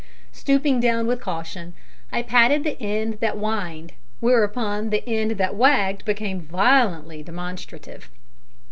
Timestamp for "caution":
1.21-1.75